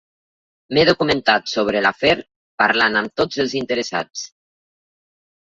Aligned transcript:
M'he 0.77 0.85
documentat 0.87 1.51
sobre 1.51 1.83
l'afer 1.87 2.15
parlant 2.63 2.99
amb 3.03 3.15
tots 3.23 3.43
els 3.45 3.55
interessats. 3.61 4.27